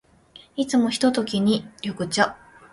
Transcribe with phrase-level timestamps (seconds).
[0.55, 2.35] いつものひとときに、緑茶。